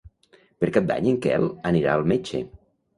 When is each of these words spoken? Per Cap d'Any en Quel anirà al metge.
Per 0.63 0.69
Cap 0.79 0.89
d'Any 0.93 1.11
en 1.13 1.21
Quel 1.27 1.47
anirà 1.73 1.95
al 2.01 2.11
metge. 2.17 2.47